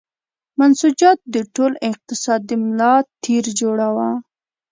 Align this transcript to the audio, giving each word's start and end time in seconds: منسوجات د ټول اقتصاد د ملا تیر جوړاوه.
منسوجات 0.59 1.19
د 1.35 1.35
ټول 1.55 1.71
اقتصاد 1.91 2.41
د 2.45 2.51
ملا 2.63 2.93
تیر 3.23 3.45
جوړاوه. 3.59 4.09